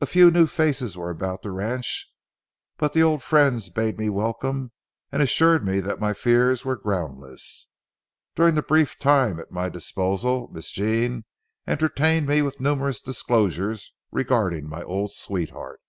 [0.00, 2.12] A few new faces were about the ranch,
[2.76, 4.72] but the old friends bade me a welcome
[5.12, 7.68] and assured me that my fears were groundless.
[8.34, 11.24] During the brief time at my disposal, Miss Jean
[11.68, 15.80] entertained me with numerous disclosures regarding my old sweetheart.